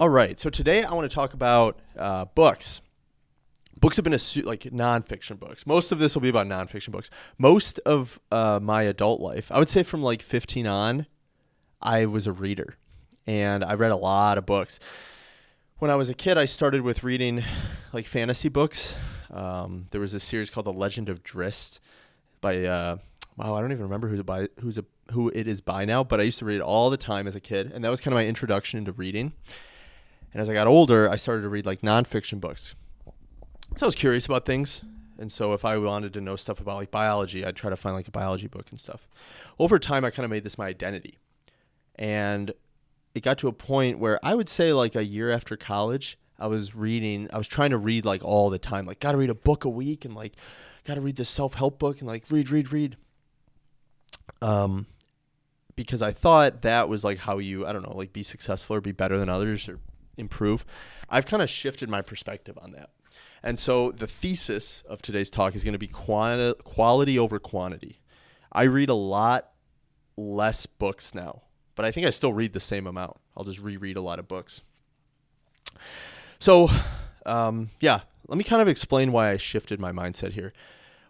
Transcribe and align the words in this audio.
All 0.00 0.08
right. 0.08 0.40
So 0.40 0.48
today 0.48 0.82
I 0.82 0.94
want 0.94 1.10
to 1.10 1.14
talk 1.14 1.34
about 1.34 1.78
uh, 1.94 2.24
books. 2.24 2.80
Books 3.78 3.96
have 3.96 4.04
been 4.04 4.14
a 4.14 4.18
su- 4.18 4.40
like 4.40 4.62
nonfiction 4.62 5.38
books. 5.38 5.66
Most 5.66 5.92
of 5.92 5.98
this 5.98 6.14
will 6.14 6.22
be 6.22 6.30
about 6.30 6.46
nonfiction 6.46 6.88
books. 6.88 7.10
Most 7.36 7.78
of 7.80 8.18
uh, 8.32 8.60
my 8.62 8.84
adult 8.84 9.20
life, 9.20 9.52
I 9.52 9.58
would 9.58 9.68
say 9.68 9.82
from 9.82 10.00
like 10.02 10.22
15 10.22 10.66
on, 10.66 11.04
I 11.82 12.06
was 12.06 12.26
a 12.26 12.32
reader, 12.32 12.78
and 13.26 13.62
I 13.62 13.74
read 13.74 13.90
a 13.90 13.96
lot 13.96 14.38
of 14.38 14.46
books. 14.46 14.80
When 15.80 15.90
I 15.90 15.96
was 15.96 16.08
a 16.08 16.14
kid, 16.14 16.38
I 16.38 16.46
started 16.46 16.80
with 16.80 17.04
reading 17.04 17.44
like 17.92 18.06
fantasy 18.06 18.48
books. 18.48 18.94
Um, 19.30 19.88
there 19.90 20.00
was 20.00 20.14
a 20.14 20.20
series 20.20 20.48
called 20.48 20.64
The 20.64 20.72
Legend 20.72 21.10
of 21.10 21.22
Drizzt 21.22 21.78
by 22.40 22.64
uh, 22.64 22.96
wow, 23.36 23.54
I 23.54 23.60
don't 23.60 23.70
even 23.70 23.84
remember 23.84 24.08
who's 24.08 24.22
by 24.22 24.48
who's 24.60 24.78
a 24.78 24.84
who 25.12 25.28
it 25.34 25.46
is 25.46 25.60
by 25.60 25.84
now, 25.84 26.02
but 26.02 26.20
I 26.20 26.22
used 26.22 26.38
to 26.38 26.46
read 26.46 26.56
it 26.56 26.62
all 26.62 26.88
the 26.88 26.96
time 26.96 27.26
as 27.26 27.36
a 27.36 27.40
kid, 27.40 27.70
and 27.70 27.84
that 27.84 27.90
was 27.90 28.00
kind 28.00 28.14
of 28.14 28.16
my 28.16 28.26
introduction 28.26 28.78
into 28.78 28.92
reading. 28.92 29.34
And 30.32 30.40
as 30.40 30.48
I 30.48 30.54
got 30.54 30.66
older, 30.66 31.08
I 31.08 31.16
started 31.16 31.42
to 31.42 31.48
read 31.48 31.66
like 31.66 31.82
nonfiction 31.82 32.40
books. 32.40 32.74
So 33.76 33.86
I 33.86 33.88
was 33.88 33.94
curious 33.94 34.26
about 34.26 34.46
things. 34.46 34.82
And 35.18 35.30
so 35.30 35.52
if 35.52 35.64
I 35.64 35.76
wanted 35.76 36.14
to 36.14 36.20
know 36.20 36.36
stuff 36.36 36.60
about 36.60 36.76
like 36.76 36.90
biology, 36.90 37.44
I'd 37.44 37.56
try 37.56 37.70
to 37.70 37.76
find 37.76 37.94
like 37.94 38.08
a 38.08 38.10
biology 38.10 38.46
book 38.46 38.66
and 38.70 38.80
stuff. 38.80 39.06
Over 39.58 39.78
time, 39.78 40.04
I 40.04 40.10
kind 40.10 40.24
of 40.24 40.30
made 40.30 40.44
this 40.44 40.56
my 40.56 40.66
identity. 40.66 41.18
And 41.96 42.52
it 43.14 43.22
got 43.22 43.38
to 43.38 43.48
a 43.48 43.52
point 43.52 43.98
where 43.98 44.18
I 44.22 44.34
would 44.34 44.48
say 44.48 44.72
like 44.72 44.96
a 44.96 45.04
year 45.04 45.30
after 45.30 45.56
college, 45.56 46.16
I 46.38 46.46
was 46.46 46.74
reading, 46.74 47.28
I 47.32 47.38
was 47.38 47.48
trying 47.48 47.70
to 47.70 47.78
read 47.78 48.06
like 48.06 48.24
all 48.24 48.48
the 48.48 48.58
time, 48.58 48.86
like 48.86 49.00
got 49.00 49.12
to 49.12 49.18
read 49.18 49.30
a 49.30 49.34
book 49.34 49.64
a 49.64 49.68
week 49.68 50.06
and 50.06 50.14
like 50.14 50.34
got 50.84 50.94
to 50.94 51.02
read 51.02 51.16
this 51.16 51.28
self-help 51.28 51.78
book 51.78 51.98
and 51.98 52.08
like 52.08 52.24
read, 52.30 52.50
read, 52.50 52.72
read. 52.72 52.96
Um, 54.40 54.86
because 55.76 56.00
I 56.00 56.12
thought 56.12 56.62
that 56.62 56.88
was 56.88 57.04
like 57.04 57.18
how 57.18 57.38
you, 57.38 57.66
I 57.66 57.72
don't 57.72 57.82
know, 57.82 57.94
like 57.94 58.14
be 58.14 58.22
successful 58.22 58.76
or 58.76 58.80
be 58.80 58.92
better 58.92 59.18
than 59.18 59.28
others 59.28 59.68
or 59.68 59.78
improve. 60.16 60.64
I've 61.08 61.26
kind 61.26 61.42
of 61.42 61.50
shifted 61.50 61.88
my 61.88 62.02
perspective 62.02 62.58
on 62.60 62.72
that. 62.72 62.90
And 63.42 63.58
so 63.58 63.90
the 63.90 64.06
thesis 64.06 64.82
of 64.88 65.00
today's 65.00 65.30
talk 65.30 65.54
is 65.54 65.64
going 65.64 65.72
to 65.72 65.78
be 65.78 65.86
quanti- 65.86 66.60
quality 66.62 67.18
over 67.18 67.38
quantity. 67.38 68.00
I 68.52 68.64
read 68.64 68.90
a 68.90 68.94
lot 68.94 69.50
less 70.16 70.66
books 70.66 71.14
now, 71.14 71.42
but 71.74 71.84
I 71.84 71.90
think 71.90 72.06
I 72.06 72.10
still 72.10 72.32
read 72.32 72.52
the 72.52 72.60
same 72.60 72.86
amount. 72.86 73.16
I'll 73.36 73.44
just 73.44 73.60
reread 73.60 73.96
a 73.96 74.02
lot 74.02 74.18
of 74.18 74.28
books. 74.28 74.62
So, 76.38 76.68
um, 77.24 77.70
yeah, 77.80 78.00
let 78.28 78.36
me 78.36 78.44
kind 78.44 78.60
of 78.60 78.68
explain 78.68 79.12
why 79.12 79.30
I 79.30 79.36
shifted 79.36 79.80
my 79.80 79.92
mindset 79.92 80.32
here. 80.32 80.52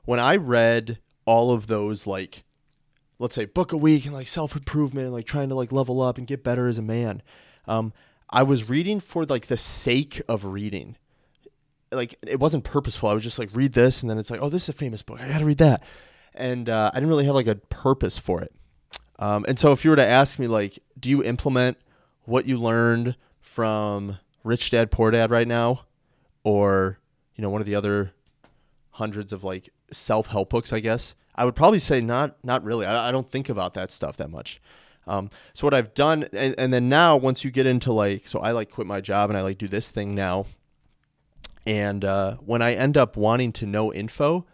When 0.05 0.21
I 0.21 0.37
read 0.37 0.99
all 1.25 1.53
of 1.53 1.67
those, 1.67 2.07
like, 2.07 2.45
let's 3.19 3.35
say 3.35 3.45
book 3.45 3.73
a 3.73 3.77
week 3.77 4.07
and 4.07 4.15
like 4.15 4.29
self 4.29 4.55
improvement 4.55 5.07
and 5.07 5.15
like 5.15 5.27
trying 5.27 5.49
to 5.49 5.55
like 5.55 5.73
level 5.73 6.01
up 6.01 6.19
and 6.19 6.27
get 6.27 6.45
better 6.45 6.69
as 6.69 6.79
a 6.79 6.83
man, 6.83 7.23
um, 7.67 7.93
I 8.31 8.43
was 8.43 8.69
reading 8.69 9.01
for 9.01 9.25
like 9.25 9.47
the 9.47 9.57
sake 9.57 10.23
of 10.29 10.45
reading. 10.45 10.97
Like 11.93 12.17
it 12.27 12.39
wasn't 12.39 12.65
purposeful. 12.65 13.09
I 13.09 13.13
was 13.13 13.23
just 13.23 13.39
like 13.39 13.51
read 13.53 13.73
this, 13.73 14.01
and 14.01 14.11
then 14.11 14.19
it's 14.19 14.31
like, 14.31 14.41
oh, 14.43 14.49
this 14.49 14.65
is 14.65 14.69
a 14.69 14.73
famous 14.75 15.03
book. 15.03 15.21
I 15.21 15.29
got 15.29 15.39
to 15.39 15.45
read 15.45 15.59
that, 15.59 15.83
and 16.35 16.69
uh, 16.69 16.91
I 16.93 16.97
didn't 16.97 17.09
really 17.09 17.25
have 17.25 17.35
like 17.35 17.49
a 17.49 17.57
purpose 17.57 18.19
for 18.19 18.41
it. 18.41 18.55
Um, 19.19 19.45
and 19.49 19.59
so, 19.59 19.73
if 19.73 19.85
you 19.85 19.91
were 19.91 19.97
to 19.97 20.07
ask 20.07 20.39
me, 20.39 20.47
like, 20.47 20.79
do 20.99 21.11
you 21.11 21.23
implement 21.25 21.79
what 22.25 22.47
you 22.47 22.59
learned 22.59 23.17
from 23.41 24.19
Rich 24.45 24.71
Dad 24.71 24.91
Poor 24.91 25.11
Dad 25.11 25.31
right 25.31 25.49
now, 25.49 25.87
or 26.45 27.01
you 27.35 27.43
know 27.43 27.51
one 27.51 27.61
of 27.61 27.67
the 27.67 27.75
other 27.75 28.13
hundreds 28.93 29.33
of 29.33 29.43
like 29.43 29.71
self 29.93 30.29
help 30.29 30.51
books, 30.51 30.73
I 30.73 30.79
guess 30.79 31.17
I 31.41 31.45
would 31.45 31.55
probably 31.55 31.79
say 31.79 32.03
not 32.03 32.37
not 32.45 32.63
really. 32.65 32.85
I, 32.85 33.09
I 33.09 33.13
don't 33.13 33.31
think 33.31 33.49
about 33.49 33.73
that 33.73 33.91
stuff 33.91 34.19
that 34.19 34.31
much. 34.31 34.61
Um, 35.07 35.31
so 35.55 35.67
what 35.67 35.75
I've 35.75 35.95
done, 35.95 36.29
and, 36.33 36.55
and 36.59 36.73
then 36.73 36.89
now 36.89 37.17
once 37.17 37.45
you 37.45 37.51
get 37.51 37.67
into 37.67 37.93
like, 37.93 38.29
so 38.29 38.41
I 38.41 38.53
like 38.53 38.71
quit 38.71 38.87
my 38.87 39.01
job 39.01 39.31
and 39.31 39.39
I 39.39 39.43
like 39.43 39.59
do 39.59 39.69
this 39.69 39.91
thing 39.91 40.15
now. 40.15 40.47
And 41.67 42.05
uh, 42.05 42.37
when 42.37 42.63
I 42.63 42.75
end 42.75 42.97
up 42.97 43.17
wanting 43.17 43.53
to 43.53 43.67
know 43.67 43.93
info, 43.93 44.47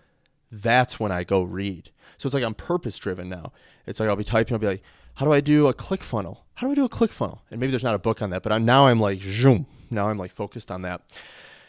that's 0.51 0.99
when 0.99 1.13
I 1.13 1.25
go 1.25 1.43
read. 1.43 1.91
So 2.19 2.27
it's 2.27 2.35
like 2.35 2.45
I'm 2.45 2.55
purpose 2.55 2.99
driven 2.99 3.29
now. 3.29 3.53
It's 3.87 4.01
like 4.01 4.09
I'll 4.09 4.17
be 4.17 4.25
typing, 4.25 4.55
I'll 4.55 4.61
be 4.61 4.67
like, 4.67 4.83
how 5.15 5.27
do 5.27 5.33
I 5.33 5.41
do 5.41 5.67
a 5.69 5.75
click 5.75 6.03
funnel? 6.03 6.47
How 6.55 6.67
do 6.67 6.73
I 6.73 6.75
do 6.75 6.85
a 6.85 6.89
click 6.89 7.11
funnel? 7.11 7.43
And 7.51 7.61
maybe 7.61 7.71
there's 7.71 7.85
not 7.85 7.95
a 7.95 7.99
book 7.99 8.23
on 8.23 8.31
that, 8.31 8.43
but 8.43 8.53
I'm 8.53 8.65
now 8.65 8.87
I'm 8.87 9.01
like, 9.01 9.23
zoom. 9.23 9.67
Now 9.91 10.09
I'm 10.09 10.19
like 10.19 10.33
focused 10.33 10.71
on 10.71 10.83
that. 10.83 11.03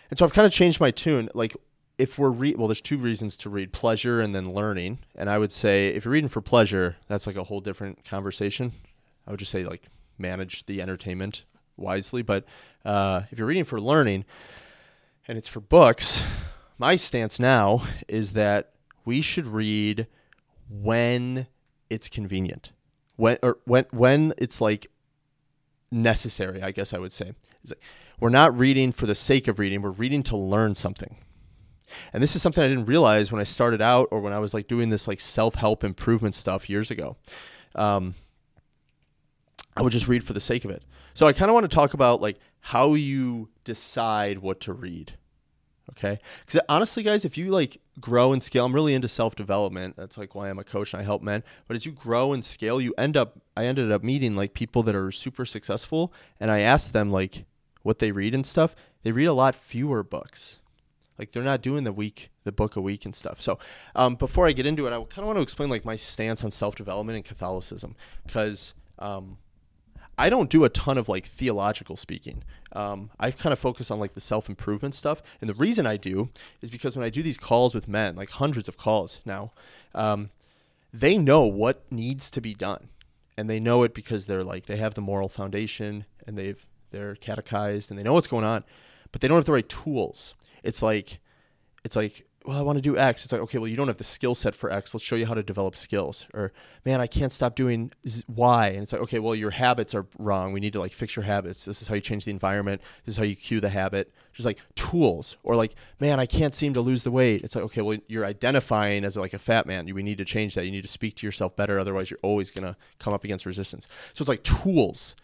And 0.09 0.17
so 0.17 0.25
I've 0.25 0.33
kind 0.33 0.45
of 0.45 0.51
changed 0.51 0.79
my 0.79 0.91
tune. 0.91 1.29
Like 1.33 1.55
if 1.97 2.19
we're 2.19 2.29
re- 2.29 2.55
well, 2.55 2.67
there's 2.67 2.81
two 2.81 2.97
reasons 2.97 3.35
to 3.37 3.49
read: 3.49 3.73
pleasure 3.73 4.21
and 4.21 4.35
then 4.35 4.53
learning. 4.53 4.99
And 5.15 5.29
I 5.29 5.37
would 5.37 5.51
say 5.51 5.89
if 5.89 6.05
you're 6.05 6.11
reading 6.11 6.29
for 6.29 6.41
pleasure, 6.41 6.97
that's 7.07 7.27
like 7.27 7.35
a 7.35 7.45
whole 7.45 7.61
different 7.61 8.03
conversation. 8.03 8.73
I 9.25 9.31
would 9.31 9.39
just 9.39 9.51
say 9.51 9.63
like 9.63 9.83
manage 10.17 10.65
the 10.65 10.81
entertainment 10.81 11.45
wisely. 11.75 12.21
But 12.21 12.45
uh, 12.85 13.23
if 13.31 13.37
you're 13.37 13.47
reading 13.47 13.65
for 13.65 13.79
learning, 13.79 14.25
and 15.27 15.37
it's 15.37 15.47
for 15.47 15.59
books, 15.59 16.21
my 16.77 16.95
stance 16.95 17.39
now 17.39 17.83
is 18.07 18.33
that 18.33 18.73
we 19.05 19.21
should 19.21 19.47
read 19.47 20.07
when 20.69 21.47
it's 21.89 22.09
convenient, 22.09 22.71
when 23.15 23.37
or 23.41 23.57
when 23.65 23.85
when 23.91 24.33
it's 24.37 24.61
like 24.61 24.87
necessary. 25.91 26.61
I 26.61 26.71
guess 26.71 26.93
I 26.93 26.99
would 26.99 27.13
say. 27.13 27.33
Like, 27.67 27.81
we're 28.19 28.29
not 28.29 28.57
reading 28.57 28.91
for 28.91 29.05
the 29.05 29.15
sake 29.15 29.47
of 29.47 29.59
reading. 29.59 29.81
We're 29.81 29.91
reading 29.91 30.23
to 30.23 30.37
learn 30.37 30.73
something. 30.75 31.17
And 32.13 32.21
this 32.21 32.35
is 32.35 32.41
something 32.41 32.63
I 32.63 32.67
didn't 32.67 32.85
realize 32.85 33.31
when 33.31 33.41
I 33.41 33.45
started 33.45 33.81
out 33.81 34.07
or 34.11 34.19
when 34.19 34.33
I 34.33 34.39
was 34.39 34.53
like 34.53 34.67
doing 34.67 34.89
this 34.89 35.07
like 35.07 35.19
self-help 35.19 35.83
improvement 35.83 36.35
stuff 36.35 36.69
years 36.69 36.91
ago. 36.91 37.17
Um, 37.75 38.15
I 39.75 39.81
would 39.81 39.93
just 39.93 40.07
read 40.07 40.23
for 40.23 40.33
the 40.33 40.41
sake 40.41 40.65
of 40.65 40.71
it. 40.71 40.83
So 41.13 41.27
I 41.27 41.33
kind 41.33 41.49
of 41.49 41.53
want 41.53 41.63
to 41.65 41.75
talk 41.75 41.93
about 41.93 42.21
like 42.21 42.39
how 42.59 42.93
you 42.93 43.49
decide 43.63 44.39
what 44.39 44.59
to 44.61 44.73
read. 44.73 45.13
Okay? 45.91 46.19
Cuz 46.45 46.59
honestly 46.67 47.03
guys, 47.03 47.23
if 47.23 47.37
you 47.37 47.49
like 47.49 47.79
grow 47.99 48.33
and 48.33 48.41
scale, 48.43 48.65
I'm 48.65 48.73
really 48.73 48.93
into 48.93 49.07
self-development. 49.07 49.95
That's 49.95 50.17
like 50.17 50.35
why 50.35 50.49
I'm 50.49 50.59
a 50.59 50.63
coach 50.63 50.93
and 50.93 51.01
I 51.01 51.05
help 51.05 51.21
men. 51.21 51.43
But 51.67 51.75
as 51.75 51.85
you 51.85 51.91
grow 51.91 52.33
and 52.33 52.43
scale, 52.43 52.81
you 52.81 52.93
end 52.97 53.15
up 53.15 53.39
I 53.55 53.65
ended 53.65 53.91
up 53.91 54.03
meeting 54.03 54.35
like 54.35 54.53
people 54.53 54.83
that 54.83 54.95
are 54.95 55.11
super 55.11 55.45
successful 55.45 56.13
and 56.39 56.51
I 56.51 56.59
asked 56.59 56.93
them 56.93 57.11
like 57.11 57.45
what 57.83 57.99
they 57.99 58.11
read 58.11 58.33
and 58.33 58.45
stuff. 58.45 58.75
They 59.03 59.11
read 59.11 59.25
a 59.25 59.33
lot 59.33 59.55
fewer 59.55 60.03
books 60.03 60.59
like 61.17 61.31
they're 61.31 61.43
not 61.43 61.61
doing 61.61 61.83
the 61.83 61.93
week, 61.93 62.29
the 62.43 62.51
book 62.51 62.75
a 62.75 62.81
week 62.81 63.05
and 63.05 63.15
stuff. 63.15 63.41
So 63.41 63.57
um, 63.95 64.15
before 64.15 64.47
I 64.47 64.51
get 64.51 64.65
into 64.65 64.85
it, 64.87 64.89
I 64.89 64.97
kind 64.97 65.19
of 65.19 65.25
want 65.25 65.37
to 65.37 65.41
explain 65.41 65.69
like 65.69 65.85
my 65.85 65.95
stance 65.95 66.43
on 66.43 66.51
self 66.51 66.75
development 66.75 67.15
and 67.15 67.25
Catholicism 67.25 67.95
because 68.25 68.73
um, 68.99 69.37
I 70.17 70.29
don't 70.29 70.49
do 70.49 70.63
a 70.63 70.69
ton 70.69 70.97
of 70.97 71.07
like 71.07 71.25
theological 71.25 71.95
speaking. 71.95 72.43
Um, 72.73 73.11
I 73.19 73.31
kind 73.31 73.53
of 73.53 73.59
focus 73.59 73.91
on 73.91 73.99
like 73.99 74.13
the 74.13 74.21
self 74.21 74.49
improvement 74.49 74.95
stuff, 74.95 75.21
and 75.41 75.49
the 75.49 75.53
reason 75.53 75.85
I 75.85 75.97
do 75.97 76.29
is 76.61 76.69
because 76.69 76.95
when 76.95 77.05
I 77.05 77.09
do 77.09 77.21
these 77.21 77.37
calls 77.37 77.75
with 77.75 77.87
men, 77.87 78.15
like 78.15 78.31
hundreds 78.31 78.67
of 78.67 78.77
calls 78.77 79.19
now, 79.25 79.51
um, 79.93 80.31
they 80.91 81.17
know 81.17 81.45
what 81.45 81.83
needs 81.91 82.29
to 82.31 82.41
be 82.41 82.53
done, 82.53 82.89
and 83.37 83.49
they 83.49 83.59
know 83.59 83.83
it 83.83 83.93
because 83.93 84.25
they're 84.25 84.43
like 84.43 84.65
they 84.65 84.77
have 84.77 84.95
the 84.95 85.01
moral 85.01 85.29
foundation 85.29 86.05
and 86.25 86.37
they've 86.37 86.65
they're 86.89 87.15
catechized 87.15 87.91
and 87.91 87.99
they 87.99 88.03
know 88.03 88.13
what's 88.13 88.27
going 88.27 88.45
on, 88.45 88.63
but 89.11 89.21
they 89.21 89.27
don't 89.27 89.37
have 89.37 89.45
the 89.45 89.51
right 89.51 89.69
tools 89.69 90.33
it's 90.63 90.81
like 90.81 91.19
it's 91.83 91.95
like 91.95 92.27
well, 92.47 92.57
I 92.57 92.61
want 92.61 92.77
to 92.77 92.81
do 92.81 92.97
X. 92.97 93.25
It's 93.25 93.33
like, 93.33 93.41
okay, 93.41 93.57
well, 93.57 93.67
you 93.67 93.75
don't 93.75 93.89
have 93.89 93.97
the 93.97 94.05
skill 94.05 94.33
set 94.33 94.55
for 94.55 94.71
X. 94.71 94.93
Let's 94.93 95.03
show 95.03 95.17
you 95.17 95.25
how 95.25 95.33
to 95.33 95.43
develop 95.43 95.75
skills. 95.75 96.27
Or, 96.33 96.53
man, 96.85 97.01
I 97.01 97.07
can't 97.07 97.33
stop 97.33 97.55
doing 97.55 97.91
Y. 98.29 98.67
And 98.69 98.83
it's 98.83 98.93
like, 98.93 99.01
okay, 99.01 99.19
well, 99.19 99.35
your 99.35 99.51
habits 99.51 99.93
are 99.93 100.05
wrong. 100.17 100.53
We 100.53 100.61
need 100.61 100.71
to 100.73 100.79
like 100.79 100.93
fix 100.93 101.17
your 101.17 101.25
habits. 101.25 101.65
This 101.65 101.81
is 101.81 101.89
how 101.89 101.95
you 101.95 102.01
change 102.01 102.23
the 102.23 102.31
environment. 102.31 102.81
This 103.03 103.15
is 103.15 103.17
how 103.17 103.25
you 103.25 103.35
cue 103.35 103.59
the 103.59 103.67
habit. 103.67 104.13
Just 104.31 104.45
like 104.45 104.59
tools. 104.75 105.35
Or 105.43 105.57
like, 105.57 105.75
man, 105.99 106.21
I 106.21 106.25
can't 106.25 106.53
seem 106.53 106.73
to 106.75 106.79
lose 106.81 107.03
the 107.03 107.11
weight. 107.11 107.41
It's 107.41 107.53
like, 107.53 107.65
okay, 107.65 107.81
well, 107.81 107.97
you're 108.07 108.25
identifying 108.25 109.03
as 109.03 109.17
like 109.17 109.33
a 109.33 109.39
fat 109.39 109.67
man. 109.67 109.93
We 109.93 110.01
need 110.01 110.17
to 110.19 110.25
change 110.25 110.55
that. 110.55 110.63
You 110.63 110.71
need 110.71 110.83
to 110.83 110.87
speak 110.87 111.17
to 111.17 111.27
yourself 111.27 111.53
better. 111.53 111.77
Otherwise, 111.77 112.09
you're 112.09 112.19
always 112.23 112.49
going 112.49 112.65
to 112.65 112.77
come 112.97 113.13
up 113.13 113.25
against 113.25 113.45
resistance. 113.45 113.87
So 114.13 114.21
it's 114.21 114.29
like 114.29 114.43
tools 114.43 115.17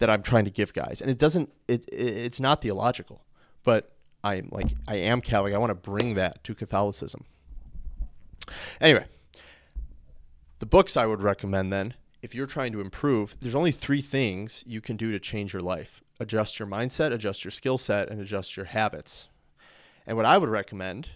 that 0.00 0.10
I'm 0.10 0.22
trying 0.22 0.44
to 0.44 0.50
give 0.50 0.74
guys. 0.74 1.00
And 1.00 1.10
it 1.10 1.16
doesn't, 1.16 1.50
it, 1.66 1.88
it 1.90 1.96
it's 1.96 2.40
not 2.40 2.60
theological, 2.60 3.24
but 3.64 3.90
I'm 4.24 4.48
like 4.50 4.68
I 4.86 4.96
am 4.96 5.20
Catholic. 5.20 5.54
I 5.54 5.58
want 5.58 5.70
to 5.70 5.90
bring 5.90 6.14
that 6.14 6.42
to 6.44 6.54
Catholicism. 6.54 7.24
Anyway, 8.80 9.06
the 10.58 10.66
books 10.66 10.96
I 10.96 11.06
would 11.06 11.22
recommend 11.22 11.72
then, 11.72 11.94
if 12.22 12.34
you're 12.34 12.46
trying 12.46 12.72
to 12.72 12.80
improve, 12.80 13.36
there's 13.40 13.54
only 13.54 13.70
three 13.72 14.00
things 14.00 14.64
you 14.66 14.80
can 14.80 14.96
do 14.96 15.12
to 15.12 15.20
change 15.20 15.52
your 15.52 15.62
life: 15.62 16.02
adjust 16.18 16.58
your 16.58 16.68
mindset, 16.68 17.12
adjust 17.12 17.44
your 17.44 17.52
skill 17.52 17.78
set, 17.78 18.08
and 18.08 18.20
adjust 18.20 18.56
your 18.56 18.66
habits. 18.66 19.28
And 20.06 20.16
what 20.16 20.26
I 20.26 20.38
would 20.38 20.48
recommend 20.48 21.10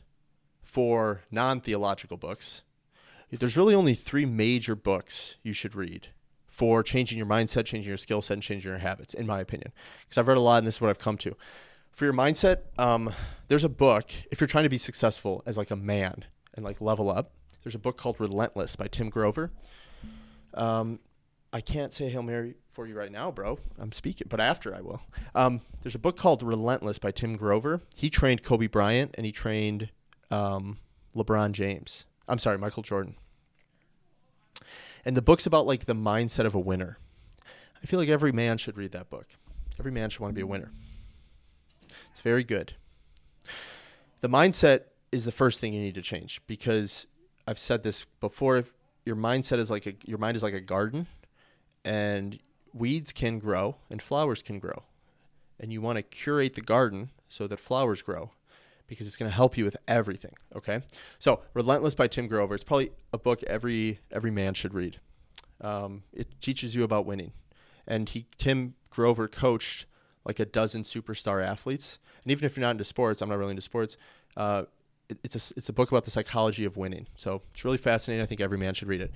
for 0.63 1.23
non-theological 1.31 2.19
books, 2.19 2.63
there's 3.31 3.57
really 3.57 3.75
only 3.75 3.95
three 3.95 4.27
major 4.27 4.77
books 4.77 5.37
you 5.43 5.53
should 5.53 5.75
read 5.75 6.09
for 6.47 6.83
changing 6.83 7.17
your 7.17 7.27
mindset, 7.27 7.65
changing 7.65 7.89
your 7.89 7.97
skill 7.97 8.21
set, 8.21 8.35
and 8.35 8.43
changing 8.43 8.71
your 8.71 8.79
habits, 8.79 9.15
in 9.15 9.27
my 9.27 9.41
opinion. 9.41 9.73
Because 10.03 10.19
I've 10.19 10.29
read 10.29 10.37
a 10.37 10.41
lot, 10.41 10.59
and 10.59 10.67
this 10.67 10.77
is 10.77 10.81
what 10.83 10.91
I've 10.91 10.99
come 10.99 11.17
to 11.19 11.35
for 11.95 12.05
your 12.05 12.15
mindset, 12.15 12.59
um, 12.79 13.13
there's 13.49 13.65
a 13.65 13.69
book 13.69 14.11
if 14.31 14.41
you're 14.41 14.49
trying 14.49 14.65
to 14.65 14.71
be 14.71 14.79
successful 14.79 15.43
as 15.47 15.59
like 15.59 15.71
a 15.71 15.77
man 15.77 16.25
and 16.55 16.65
like 16.65 16.81
level 16.81 17.11
up. 17.11 17.33
There's 17.63 17.75
a 17.75 17.79
book 17.79 17.97
called 17.97 18.19
Relentless 18.19 18.77
by 18.77 18.89
Tim 18.89 19.09
Grover. 19.09 19.53
Um, 20.55 20.99
I 21.53 21.61
can't 21.61 21.93
say 21.93 22.09
Hail 22.09 22.23
Mary 22.23 22.55
for 22.71 22.87
you 22.87 22.95
right 22.95 23.13
now, 23.13 23.31
bro. 23.31 23.59
I'm 23.79 23.93
speaking, 23.93 24.27
but 24.31 24.41
after 24.41 24.75
I 24.75 24.81
will. 24.81 25.03
Um, 25.35 25.61
there's 25.83 25.95
a 25.95 25.99
book 25.99 26.17
called 26.17 26.43
Relentless 26.43 26.99
by 26.99 27.11
Tim 27.11 27.37
Grover. 27.37 27.83
He 27.95 28.09
trained 28.11 28.43
Kobe 28.43 28.67
Bryant 28.67 29.15
and 29.15 29.27
he 29.27 29.33
trained 29.33 29.91
um, 30.31 30.79
LeBron 31.15 31.53
James. 31.53 32.07
I'm 32.27 32.39
sorry, 32.39 32.59
Michael 32.59 32.83
Jordan. 32.83 33.17
And 35.05 35.17
the 35.17 35.23
book's 35.23 35.47
about 35.47 35.67
like 35.67 35.85
the 35.85 35.95
mindset 35.95 36.47
of 36.47 36.55
a 36.55 36.61
winner. 36.61 36.99
I 37.83 37.87
feel 37.87 37.99
like 37.99 38.09
every 38.09 38.33
man 38.33 38.57
should 38.59 38.77
read 38.77 38.93
that 38.93 39.11
book. 39.11 39.27
Every 39.79 39.93
man 39.93 40.09
should 40.09 40.21
want 40.21 40.33
to 40.33 40.37
be 40.37 40.43
a 40.43 40.47
winner. 40.47 40.73
It's 42.13 42.21
very 42.21 42.45
good. 42.45 42.75
The 44.21 44.29
mindset 44.29 44.83
is 45.11 45.25
the 45.25 45.33
first 45.33 45.61
thing 45.61 45.73
you 45.73 45.81
need 45.81 45.95
to 45.97 46.03
change 46.03 46.41
because 46.47 47.07
I've 47.47 47.59
said 47.59 47.83
this 47.83 48.05
before. 48.21 48.65
Your 49.05 49.17
mindset 49.17 49.59
is 49.59 49.71
like 49.71 49.87
a, 49.87 49.95
your 50.07 50.19
mind 50.19 50.37
is 50.37 50.43
like 50.43 50.55
a 50.55 50.61
garden, 50.61 51.07
and 51.85 52.39
weeds 52.73 53.13
can 53.13 53.39
grow 53.39 53.77
and 53.91 54.01
flowers 54.01 54.43
can 54.43 54.59
grow, 54.59 54.85
and 55.59 55.73
you 55.73 55.81
want 55.81 55.97
to 55.97 56.03
curate 56.03 56.55
the 56.55 56.61
garden 56.61 57.11
so 57.29 57.47
that 57.47 57.59
flowers 57.59 58.03
grow 58.03 58.31
because 58.87 59.07
it's 59.07 59.17
going 59.17 59.31
to 59.31 59.35
help 59.35 59.57
you 59.57 59.65
with 59.65 59.77
everything. 59.89 60.35
Okay, 60.55 60.83
so 61.19 61.41
Relentless 61.55 61.95
by 61.95 62.07
Tim 62.07 62.29
Grover. 62.29 62.55
It's 62.55 62.63
probably 62.63 62.93
a 63.13 63.19
book 63.19 63.43
every 63.45 64.01
every 64.11 64.31
man 64.31 64.55
should 64.55 64.75
read. 64.75 65.01
Um, 65.61 66.03
it 66.13 66.41
teaches 66.41 66.75
you 66.75 66.85
about 66.85 67.07
winning, 67.07 67.33
and 67.87 68.09
he 68.09 68.27
Tim 68.37 68.75
Grover 68.91 69.29
coached 69.29 69.87
like 70.25 70.41
a 70.41 70.45
dozen 70.45 70.83
superstar 70.83 71.45
athletes. 71.45 71.99
And 72.23 72.31
even 72.31 72.45
if 72.45 72.57
you're 72.57 72.63
not 72.63 72.73
into 72.73 72.85
sports, 72.85 73.21
I'm 73.23 73.29
not 73.29 73.39
really 73.39 73.51
into 73.51 73.63
sports. 73.63 73.97
Uh, 74.37 74.65
it, 75.09 75.19
it's 75.25 75.35
a 75.35 75.55
it's 75.57 75.69
a 75.69 75.73
book 75.73 75.91
about 75.91 76.05
the 76.05 76.11
psychology 76.11 76.65
of 76.65 76.77
winning. 76.77 77.07
So 77.17 77.43
it's 77.53 77.65
really 77.65 77.79
fascinating. 77.79 78.23
I 78.23 78.27
think 78.27 78.41
every 78.41 78.59
man 78.59 78.75
should 78.75 78.89
read 78.89 79.01
it. 79.01 79.13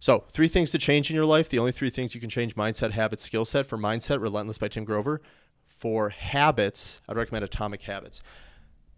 So 0.00 0.24
three 0.28 0.48
things 0.48 0.70
to 0.72 0.78
change 0.78 1.10
in 1.10 1.16
your 1.16 1.26
life. 1.26 1.48
The 1.48 1.58
only 1.58 1.72
three 1.72 1.90
things 1.90 2.14
you 2.14 2.20
can 2.20 2.30
change: 2.30 2.56
mindset, 2.56 2.92
habits, 2.92 3.22
skill 3.22 3.44
set. 3.44 3.66
For 3.66 3.78
mindset, 3.78 4.20
Relentless 4.20 4.58
by 4.58 4.68
Tim 4.68 4.84
Grover. 4.84 5.20
For 5.66 6.10
habits, 6.10 7.00
I'd 7.08 7.16
recommend 7.16 7.44
Atomic 7.44 7.82
Habits. 7.82 8.22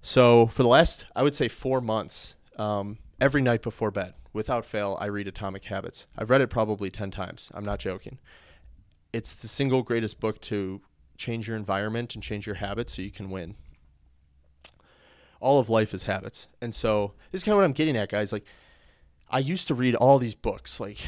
So 0.03 0.47
for 0.47 0.63
the 0.63 0.69
last, 0.69 1.07
I 1.17 1.23
would 1.23 1.35
say 1.35 1.49
four 1.49 1.81
months, 1.81 2.37
um, 2.59 2.99
every 3.21 3.43
night 3.43 3.63
before 3.63 3.91
bed, 3.91 4.15
without 4.33 4.65
fail, 4.65 4.97
I 5.01 5.07
read 5.07 5.27
Atomic 5.27 5.65
Habits. 5.65 6.07
I've 6.17 6.31
read 6.31 6.43
it 6.43 6.49
probably 6.49 6.91
ten 6.91 7.11
times. 7.11 7.51
I'm 7.55 7.65
not 7.65 7.81
joking. 7.81 8.19
It's 9.13 9.35
the 9.35 9.49
single 9.49 9.83
greatest 9.83 10.21
book 10.21 10.41
to 10.43 10.81
change 11.17 11.49
your 11.49 11.57
environment 11.57 12.15
and 12.15 12.23
change 12.23 12.47
your 12.47 12.57
habits 12.57 12.95
so 12.95 13.03
you 13.03 13.11
can 13.11 13.31
win. 13.31 13.55
All 15.41 15.59
of 15.59 15.69
life 15.69 15.93
is 15.93 16.05
habits. 16.05 16.47
And 16.61 16.75
so 16.75 17.13
this 17.31 17.41
is 17.41 17.45
kind 17.45 17.53
of 17.53 17.59
what 17.59 17.65
I'm 17.65 17.73
getting 17.73 17.97
at, 17.97 18.09
guys. 18.09 18.33
Like, 18.33 18.45
I 19.31 19.39
used 19.39 19.69
to 19.69 19.75
read 19.75 19.95
all 19.95 20.19
these 20.19 20.35
books, 20.35 20.81
like, 20.81 20.99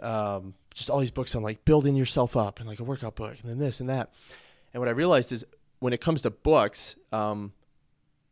um, 0.00 0.54
just 0.78 0.88
all 0.88 1.00
these 1.00 1.10
books 1.10 1.34
on 1.34 1.42
like 1.42 1.64
building 1.64 1.96
yourself 1.96 2.36
up 2.36 2.60
and 2.60 2.68
like 2.68 2.78
a 2.78 2.84
workout 2.84 3.16
book 3.16 3.36
and 3.42 3.50
then 3.50 3.58
this 3.58 3.80
and 3.80 3.88
that. 3.88 4.12
And 4.72 4.80
what 4.80 4.88
I 4.88 4.92
realized 4.92 5.32
is 5.32 5.44
when 5.80 5.92
it 5.92 6.00
comes 6.00 6.22
to 6.22 6.30
books, 6.30 6.96
um, 7.12 7.52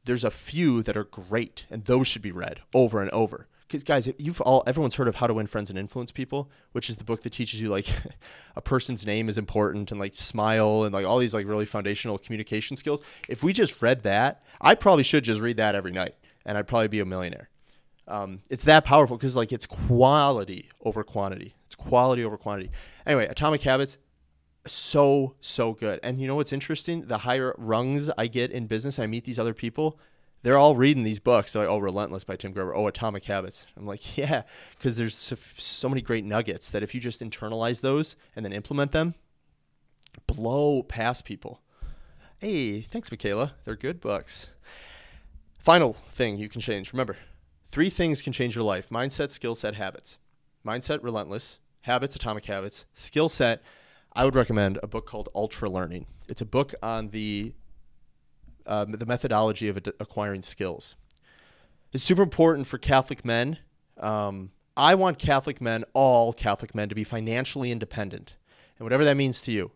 there's 0.05 0.25
a 0.25 0.31
few 0.31 0.83
that 0.85 0.97
are 0.97 1.05
great 1.05 1.67
and 1.71 1.85
those 1.85 2.07
should 2.07 2.23
be 2.23 2.31
read 2.31 2.61
over 2.73 3.03
and 3.03 3.11
over 3.11 3.49
because 3.67 3.83
guys, 3.83 4.09
you've 4.19 4.41
all 4.41 4.63
everyone's 4.67 4.95
heard 4.95 5.09
of 5.09 5.17
How 5.17 5.27
to 5.27 5.35
Win 5.35 5.47
Friends 5.47 5.71
and 5.71 5.79
Influence 5.79 6.13
People, 6.13 6.51
which 6.73 6.89
is 6.89 6.97
the 6.97 7.05
book 7.05 7.23
that 7.23 7.31
teaches 7.31 7.61
you 7.61 7.69
like 7.69 7.87
a 8.57 8.61
person's 8.61 9.05
name 9.05 9.29
is 9.29 9.39
important 9.39 9.91
and 9.91 9.99
like 9.99 10.17
smile 10.17 10.85
and 10.85 10.95
like 10.95 11.07
all 11.07 11.19
these 11.19 11.35
like 11.35 11.47
really 11.47 11.67
foundational 11.67 12.19
communication 12.19 12.77
skills. 12.77 13.03
If 13.29 13.43
we 13.43 13.53
just 13.53 13.83
read 13.83 14.03
that, 14.05 14.43
I 14.61 14.75
probably 14.75 15.03
should 15.03 15.25
just 15.25 15.41
read 15.41 15.57
that 15.57 15.75
every 15.75 15.93
night, 15.93 16.15
and 16.45 16.57
I'd 16.57 16.69
probably 16.69 16.89
be 16.89 17.01
a 17.01 17.05
millionaire. 17.05 17.49
Um, 18.09 18.41
it's 18.49 18.65
that 18.65 18.85
powerful 18.85 19.17
because 19.17 19.35
like 19.35 19.53
it's 19.53 19.67
quality 19.67 20.71
over 20.85 21.03
quantity. 21.03 21.57
It's 21.67 21.75
quality 21.75 22.25
over 22.25 22.37
quantity. 22.37 22.71
Anyway, 23.05 23.27
Atomic 23.27 23.63
Habits, 23.63 23.99
so 24.67 25.35
so 25.41 25.73
good. 25.73 25.99
And 26.03 26.21
you 26.21 26.29
know 26.29 26.37
what's 26.37 26.53
interesting? 26.53 27.07
The 27.07 27.19
higher 27.19 27.55
rungs 27.59 28.11
I 28.17 28.29
get 28.29 28.53
in 28.53 28.67
business, 28.67 28.99
I 28.99 29.07
meet 29.07 29.25
these 29.25 29.39
other 29.39 29.55
people 29.55 29.99
they're 30.47 30.57
all 30.57 30.77
reading 30.77 31.03
these 31.03 31.19
books. 31.19 31.53
They're 31.53 31.63
like, 31.63 31.69
oh, 31.69 31.79
Relentless 31.79 32.23
by 32.23 32.37
Tim 32.37 32.53
Grover. 32.53 32.73
Oh, 32.73 32.87
Atomic 32.87 33.25
Habits. 33.25 33.67
I'm 33.77 33.85
like, 33.85 34.17
yeah, 34.17 34.43
because 34.79 34.97
there's 34.97 35.17
so, 35.17 35.35
so, 35.57 35.89
many 35.89 36.01
great 36.01 36.25
nuggets 36.25 36.71
that 36.71 36.85
if 36.85 36.95
you 36.95 37.01
just 37.01 37.21
internalize 37.21 37.81
those 37.81 38.15
and 38.37 38.45
then 38.45 38.53
implement 38.53 38.93
them, 38.93 39.17
blow 40.29 40.85
past 40.85 41.25
people. 41.25 41.63
Hey, 42.39 42.81
thanks, 42.83 43.11
Michaela. 43.11 43.55
They're 43.65 43.75
good 43.75 44.01
books. 44.01 44.47
Final 45.59 45.95
thing 46.11 46.39
you 46.39 46.49
can 46.49 46.61
change. 46.61 46.93
Remember, 46.93 47.17
three 47.67 47.91
things 47.91 48.23
can 48.23 48.33
change 48.33 48.55
your 48.55 48.63
life 48.63 48.89
mindset, 48.89 49.33
skill 49.33 49.57
set, 49.57 49.75
habits. 49.75 50.19
Mindset, 50.65 51.03
Relentless. 51.03 51.59
Habits, 51.81 52.15
Atomic 52.15 52.45
Habits. 52.45 52.85
Skill 52.95 53.29
set, 53.29 53.65
I 54.13 54.25
would 54.25 54.37
recommend 54.37 54.79
a 54.81 54.87
book 54.87 55.07
called 55.07 55.29
Ultra 55.35 55.69
Learning. 55.69 56.07
It's 56.29 56.41
a 56.41 56.47
book 56.47 56.73
on 56.85 57.09
the 57.09 57.53
um, 58.67 58.93
the 58.93 59.07
methodology 59.07 59.69
of 59.69 59.77
ad- 59.77 59.93
acquiring 60.01 60.43
skills. 60.43 60.97
It's 61.93 62.03
super 62.03 62.23
important 62.23 62.67
for 62.67 62.79
Catholic 62.79 63.25
men. 63.25 63.59
Um, 63.99 64.51
I 64.77 64.95
want 64.95 65.19
Catholic 65.19 65.61
men, 65.61 65.85
all 65.95 66.33
Catholic 66.33 66.75
men, 66.75 66.89
to 66.89 66.95
be 66.95 67.05
financially 67.05 67.71
independent, 67.71 68.35
and 68.79 68.85
whatever 68.85 69.05
that 69.05 69.17
means 69.17 69.41
to 69.43 69.53
you. 69.53 69.71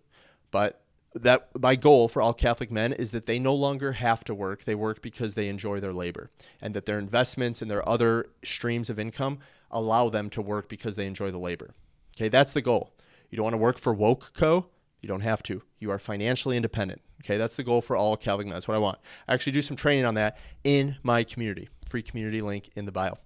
But 0.51 0.83
that 1.15 1.49
my 1.59 1.75
goal 1.75 2.09
for 2.09 2.23
all 2.23 2.35
Catholic 2.35 2.71
men 2.71 2.93
is 2.93 3.11
that 3.11 3.27
they 3.27 3.39
no 3.39 3.55
longer 3.55 3.93
have 3.93 4.23
to 4.25 4.35
work. 4.35 4.65
They 4.65 4.75
work 4.75 5.01
because 5.01 5.35
they 5.35 5.49
enjoy 5.49 5.81
their 5.81 5.93
labor, 5.93 6.31
and 6.61 6.75
that 6.75 6.87
their 6.87 6.99
investments 6.99 7.63
and 7.63 7.71
their 7.71 7.89
other 7.89 8.27
streams 8.45 8.91
of 8.91 8.99
income 8.99 9.39
allow 9.71 10.09
them 10.11 10.29
to 10.31 10.43
work 10.43 10.69
because 10.69 10.97
they 10.97 11.07
enjoy 11.07 11.31
the 11.31 11.39
labor. 11.39 11.75
Okay, 12.17 12.29
that's 12.29 12.53
the 12.53 12.63
goal. 12.63 12.93
You 13.31 13.37
don't 13.37 13.45
want 13.45 13.55
to 13.55 13.59
work 13.59 13.79
for 13.79 13.95
Woke 13.95 14.33
Co. 14.35 14.67
You 15.01 15.09
don't 15.09 15.21
have 15.21 15.43
to. 15.45 15.63
You 15.79 15.91
are 15.91 15.99
financially 15.99 16.57
independent. 16.57 17.01
Okay, 17.25 17.37
that's 17.37 17.57
the 17.57 17.63
goal 17.63 17.83
for 17.83 17.97
all 17.97 18.19
men. 18.27 18.49
That's 18.49 18.69
what 18.69 18.75
I 18.75 18.79
want. 18.79 18.99
I 19.29 19.35
actually 19.35 19.53
do 19.53 19.63
some 19.63 19.77
training 19.77 20.05
on 20.05 20.15
that 20.15 20.39
in 20.65 20.97
my 21.03 21.25
community. 21.25 21.69
Free 21.87 22.03
community 22.03 22.41
link 22.41 22.71
in 22.77 22.87
the 22.87 22.93
bio. 22.93 23.17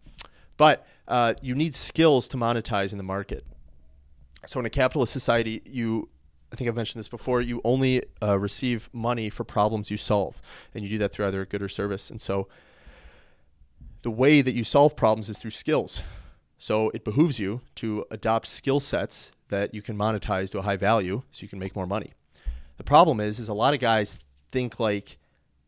But 0.56 0.86
uh, 1.08 1.34
you 1.42 1.54
need 1.54 1.74
skills 1.74 2.28
to 2.28 2.36
monetize 2.36 2.92
in 2.92 2.98
the 2.98 3.04
market. 3.04 3.44
So 4.46 4.60
in 4.60 4.66
a 4.66 4.70
capitalist 4.70 5.12
society, 5.12 5.62
you 5.64 6.08
I 6.54 6.56
think 6.56 6.68
I've 6.68 6.76
mentioned 6.76 7.00
this 7.00 7.08
before. 7.08 7.40
You 7.40 7.60
only 7.64 8.04
uh, 8.22 8.38
receive 8.38 8.88
money 8.92 9.28
for 9.28 9.42
problems 9.42 9.90
you 9.90 9.96
solve, 9.96 10.40
and 10.72 10.84
you 10.84 10.90
do 10.90 10.98
that 10.98 11.10
through 11.10 11.26
either 11.26 11.42
a 11.42 11.46
good 11.46 11.60
or 11.60 11.68
service. 11.68 12.10
And 12.10 12.22
so, 12.22 12.46
the 14.02 14.10
way 14.12 14.40
that 14.40 14.54
you 14.54 14.62
solve 14.62 14.94
problems 14.94 15.28
is 15.28 15.36
through 15.36 15.50
skills. 15.50 16.04
So 16.64 16.90
it 16.94 17.05
behooves 17.05 17.38
you 17.38 17.61
to 17.75 18.06
adopt 18.11 18.46
skill 18.46 18.81
sets 18.81 19.32
that 19.49 19.75
you 19.75 19.82
can 19.82 19.99
monetize 19.99 20.50
to 20.52 20.61
a 20.61 20.62
high 20.62 20.78
value, 20.78 21.20
so 21.31 21.43
you 21.43 21.49
can 21.49 21.58
make 21.58 21.76
more 21.76 21.87
money. 21.87 22.14
The 22.78 22.84
problem 22.84 23.20
is, 23.20 23.38
is 23.38 23.50
a 23.50 23.52
lot 23.52 23.75
of 23.75 23.81
guys 23.81 24.16
think 24.50 24.81
like, 24.81 25.19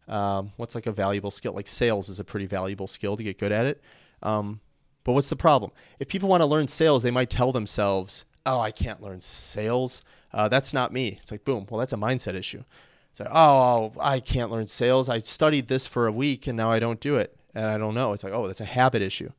um, 0.09 0.53
what's 0.57 0.75
like 0.75 0.87
a 0.87 0.93
valuable 0.93 1.31
skill? 1.31 1.53
Like 1.53 1.69
sales 1.69 2.09
is 2.09 2.19
a 2.19 2.25
pretty 2.25 2.47
valuable 2.47 2.87
skill 2.87 3.15
to 3.19 3.23
get 3.23 3.37
good 3.37 3.53
at 3.53 3.67
it. 3.67 3.83
Um, 4.23 4.61
but 5.05 5.13
what's 5.13 5.29
the 5.29 5.37
problem? 5.37 5.71
If 5.99 6.09
people 6.09 6.31
want 6.31 6.41
to 6.41 6.47
learn 6.47 6.67
sales, 6.67 7.03
they 7.03 7.11
might 7.11 7.29
tell 7.29 7.53
themselves, 7.53 8.25
"Oh, 8.47 8.59
I 8.59 8.71
can't 8.71 9.03
learn 9.03 9.21
sales. 9.21 10.03
Uh, 10.33 10.49
that's 10.49 10.73
not 10.73 10.95
me." 10.95 11.19
It's 11.21 11.31
like, 11.31 11.45
boom. 11.45 11.67
Well, 11.69 11.79
that's 11.79 11.93
a 11.93 11.97
mindset 11.97 12.33
issue. 12.33 12.65
It's 13.11 13.21
like, 13.21 13.29
oh, 13.31 13.93
I 14.01 14.19
can't 14.21 14.51
learn 14.51 14.67
sales. 14.67 15.11
I 15.11 15.19
studied 15.19 15.69
this 15.69 15.87
for 15.87 16.07
a 16.07 16.13
week 16.13 16.47
and 16.47 16.57
now 16.57 16.73
I 16.73 16.79
don't 16.79 17.01
do 17.01 17.17
it, 17.17 17.37
and 17.55 17.67
I 17.67 17.77
don't 17.77 17.93
know. 17.93 18.15
It's 18.15 18.25
like, 18.25 18.33
oh, 18.33 18.47
that's 18.47 18.63
a 18.63 18.65
habit 18.65 19.03
issue. 19.03 19.33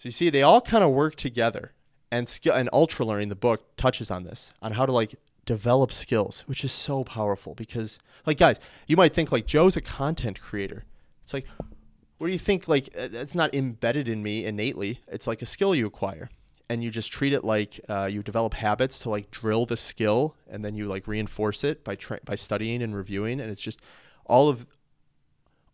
So 0.00 0.06
you 0.06 0.12
see, 0.12 0.30
they 0.30 0.40
all 0.40 0.62
kind 0.62 0.82
of 0.82 0.92
work 0.92 1.14
together. 1.14 1.72
And 2.10 2.26
skill 2.26 2.54
and 2.54 2.70
ultra 2.72 3.04
learning, 3.04 3.28
the 3.28 3.34
book 3.34 3.76
touches 3.76 4.10
on 4.10 4.24
this, 4.24 4.50
on 4.62 4.72
how 4.72 4.86
to 4.86 4.92
like 4.92 5.16
develop 5.44 5.92
skills, 5.92 6.42
which 6.46 6.64
is 6.64 6.72
so 6.72 7.04
powerful 7.04 7.54
because, 7.54 7.98
like, 8.24 8.38
guys, 8.38 8.58
you 8.86 8.96
might 8.96 9.12
think 9.12 9.30
like 9.30 9.44
Joe's 9.44 9.76
a 9.76 9.82
content 9.82 10.40
creator. 10.40 10.84
It's 11.22 11.34
like, 11.34 11.44
what 12.16 12.28
do 12.28 12.32
you 12.32 12.38
think? 12.38 12.66
Like, 12.66 12.88
uh, 12.98 13.08
it's 13.12 13.34
not 13.34 13.54
embedded 13.54 14.08
in 14.08 14.22
me 14.22 14.46
innately. 14.46 15.00
It's 15.06 15.26
like 15.26 15.42
a 15.42 15.46
skill 15.46 15.74
you 15.74 15.86
acquire, 15.86 16.30
and 16.70 16.82
you 16.82 16.90
just 16.90 17.12
treat 17.12 17.34
it 17.34 17.44
like 17.44 17.78
uh, 17.86 18.08
you 18.10 18.22
develop 18.22 18.54
habits 18.54 19.00
to 19.00 19.10
like 19.10 19.30
drill 19.30 19.66
the 19.66 19.76
skill, 19.76 20.34
and 20.48 20.64
then 20.64 20.74
you 20.74 20.86
like 20.86 21.06
reinforce 21.06 21.62
it 21.62 21.84
by 21.84 21.94
tra- 21.94 22.20
by 22.24 22.36
studying 22.36 22.80
and 22.80 22.96
reviewing, 22.96 23.38
and 23.38 23.50
it's 23.50 23.62
just 23.62 23.82
all 24.24 24.48
of 24.48 24.64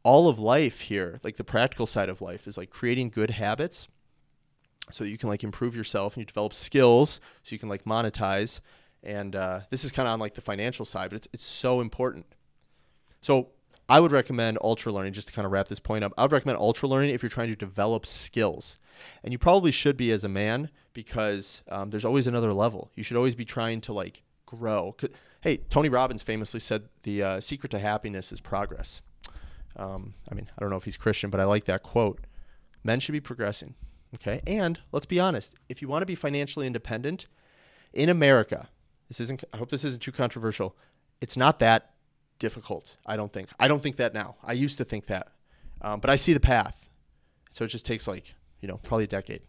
all 0.03 0.29
of 0.29 0.41
life 0.41 0.81
here, 0.81 1.21
like 1.23 1.37
the 1.37 1.45
practical 1.45 1.87
side 1.87 2.09
of 2.09 2.21
life, 2.21 2.49
is 2.49 2.59
like 2.59 2.71
creating 2.71 3.11
good 3.11 3.31
habits 3.31 3.87
so 4.93 5.05
you 5.05 5.19
can 5.19 5.29
like 5.29 5.43
improve 5.43 5.75
yourself 5.75 6.15
and 6.15 6.23
you 6.23 6.27
develop 6.27 6.55
skills 6.55 7.21
so 7.43 7.55
you 7.55 7.59
can 7.59 7.69
like 7.69 7.85
monetize 7.85 8.61
and 9.07 9.37
uh, 9.37 9.61
this 9.71 9.85
is 9.85 9.93
kind 9.93 10.09
of 10.09 10.13
on 10.13 10.19
like 10.21 10.35
the 10.35 10.41
financial 10.41 10.85
side, 10.85 11.11
but 11.11 11.17
it's 11.17 11.29
it's 11.33 11.45
so 11.45 11.81
important. 11.81 12.27
So 13.23 13.51
I 13.89 14.01
would 14.01 14.11
recommend 14.11 14.59
ultra 14.63 14.93
learning 14.93 15.13
just 15.13 15.29
to 15.29 15.35
kind 15.35 15.47
of 15.47 15.53
wrap 15.53 15.69
this 15.69 15.79
point 15.79 16.03
up. 16.03 16.13
I 16.19 16.23
would 16.23 16.33
recommend 16.33 16.59
ultra 16.59 16.89
learning 16.89 17.15
if 17.15 17.23
you're 17.23 17.31
trying 17.31 17.49
to 17.49 17.57
develop 17.57 18.05
skills, 18.05 18.79
and 19.23 19.33
you 19.33 19.39
probably 19.39 19.71
should 19.71 19.97
be 19.97 20.11
as 20.11 20.25
a 20.25 20.29
man 20.29 20.71
because 20.93 21.63
um, 21.69 21.91
there's 21.91 22.05
always 22.05 22.27
another 22.27 22.53
level. 22.53 22.91
You 22.97 23.05
should 23.05 23.17
always 23.17 23.37
be 23.37 23.45
trying 23.45 23.81
to 23.83 23.93
like 23.93 24.23
grow. 24.45 24.97
Hey, 25.41 25.59
Tony 25.71 25.89
Robbins 25.89 26.23
famously 26.23 26.61
said 26.61 26.89
the 27.05 27.23
uh, 27.23 27.41
secret 27.41 27.71
to 27.71 27.79
happiness 27.79 28.33
is 28.33 28.41
progress. 28.41 29.03
Um, 29.77 30.15
I 30.29 30.35
mean, 30.35 30.51
I 30.57 30.61
don't 30.61 30.71
know 30.71 30.77
if 30.77 30.85
he's 30.85 30.97
Christian, 30.97 31.31
but 31.31 31.39
I 31.39 31.45
like 31.45 31.67
that 31.67 31.85
quote. 31.85 32.27
Men 32.83 32.99
should 32.99 33.13
be 33.13 33.21
progressing. 33.21 33.75
Okay, 34.15 34.41
and 34.47 34.81
let's 34.93 35.07
be 35.07 35.21
honest. 35.21 35.55
If 35.69 35.83
you 35.83 35.89
want 35.89 36.03
to 36.03 36.07
be 36.07 36.15
financially 36.15 36.67
independent, 36.67 37.27
in 37.97 38.09
America, 38.09 38.69
this 39.09 39.21
isn't. 39.21 39.43
I 39.53 39.57
hope 39.57 39.71
this 39.71 39.85
isn't 39.85 40.03
too 40.03 40.13
controversial. 40.13 40.77
It's 41.21 41.37
not 41.37 41.59
that 41.61 41.95
difficult. 42.39 42.97
I 43.07 43.17
don't 43.17 43.33
think. 43.33 43.49
I 43.59 43.67
don't 43.67 43.83
think 43.83 43.97
that 43.97 44.15
now. 44.15 44.37
I 44.45 44.53
used 44.53 44.79
to 44.79 44.85
think 44.85 45.07
that, 45.07 45.29
um, 45.81 46.01
but 46.01 46.11
I 46.11 46.17
see 46.17 46.33
the 46.33 46.41
path. 46.41 46.89
So 47.53 47.65
it 47.65 47.69
just 47.69 47.87
takes 47.87 48.07
like 48.07 48.35
you 48.61 48.69
know 48.69 48.77
probably 48.77 49.05
a 49.05 49.09
decade. 49.09 49.43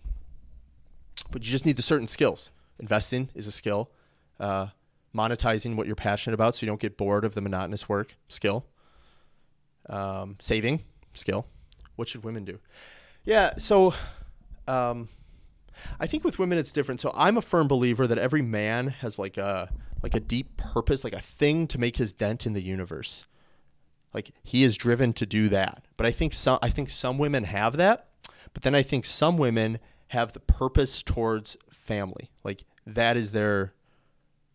But 1.30 1.44
you 1.44 1.52
just 1.52 1.66
need 1.66 1.76
the 1.76 1.82
certain 1.82 2.08
skills. 2.08 2.50
Investing 2.80 3.30
is 3.36 3.48
a 3.48 3.52
skill. 3.52 3.92
Uh, 4.40 4.68
monetizing 5.14 5.76
what 5.76 5.88
you're 5.88 5.96
passionate 5.96 6.36
about, 6.36 6.56
so 6.56 6.66
you 6.66 6.70
don't 6.70 6.80
get 6.80 6.96
bored 6.96 7.26
of 7.26 7.36
the 7.36 7.42
monotonous 7.42 7.90
work. 7.90 8.16
Skill. 8.30 8.66
Um, 9.90 10.38
saving 10.40 10.84
skill. 11.14 11.48
What 11.96 12.08
should 12.08 12.24
women 12.24 12.46
do? 12.46 12.60
Yeah. 13.26 13.58
So. 13.58 13.94
Um, 14.68 15.10
I 16.00 16.08
think 16.08 16.24
with 16.24 16.40
women 16.40 16.58
it's 16.58 16.72
different. 16.72 17.02
So 17.02 17.12
I'm 17.16 17.38
a 17.38 17.42
firm 17.42 17.68
believer 17.68 18.08
that 18.08 18.18
every 18.18 18.42
man 18.42 18.88
has 18.88 19.20
like 19.20 19.38
a 19.38 19.72
like 20.04 20.16
a 20.16 20.20
deep 20.20 20.58
purpose, 20.58 21.04
like 21.04 21.14
a 21.14 21.22
thing 21.22 21.68
to 21.68 21.78
make 21.78 21.98
his 21.98 22.14
dent 22.14 22.46
in 22.46 22.54
the 22.54 22.62
universe. 22.62 23.26
Like 24.14 24.32
he 24.44 24.64
is 24.64 24.78
driven 24.78 25.14
to 25.14 25.26
do 25.26 25.50
that. 25.50 25.86
But 25.96 26.06
I 26.06 26.12
think 26.12 26.34
some 26.34 26.60
I 26.62 26.70
think 26.70 26.90
some 26.90 27.18
women 27.18 27.44
have 27.46 27.78
that, 27.78 28.08
but 28.54 28.64
then 28.64 28.76
I 28.76 28.82
think 28.82 29.06
some 29.06 29.38
women 29.38 29.80
have 30.10 30.34
the 30.34 30.40
purpose 30.40 31.04
towards 31.04 31.58
family. 31.72 32.32
Like 32.44 32.64
that 32.86 33.18
is 33.18 33.32
their 33.32 33.74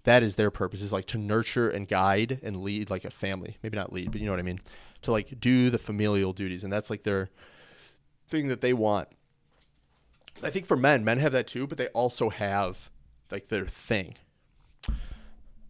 that 0.04 0.23
is 0.23 0.35
their 0.37 0.50
purpose 0.50 0.83
is 0.83 0.92
like 0.92 1.07
to 1.07 1.19
nurture 1.19 1.71
and 1.71 1.87
guide 1.87 2.40
and 2.42 2.62
lead 2.62 2.90
like 2.90 3.04
a 3.04 3.11
family. 3.11 3.59
Maybe 3.62 3.76
not 3.76 3.92
lead, 3.92 4.11
but 4.11 4.21
you 4.21 4.26
know 4.26 4.33
what 4.33 4.40
I 4.40 4.45
mean. 4.45 4.61
To 5.02 5.12
like 5.12 5.40
do 5.40 5.71
the 5.71 5.78
familial 5.78 6.33
duties 6.33 6.64
and 6.64 6.73
that's 6.73 6.90
like 6.90 7.02
their 7.02 7.31
thing 8.28 8.49
that 8.49 8.61
they 8.61 8.73
want. 8.73 9.09
I 10.42 10.50
think 10.50 10.66
for 10.66 10.76
men, 10.76 11.04
men 11.04 11.18
have 11.18 11.32
that 11.32 11.46
too, 11.46 11.66
but 11.66 11.78
they 11.78 11.88
also 11.88 12.30
have 12.30 12.90
like 13.30 13.48
their 13.48 13.66
thing. 13.66 14.14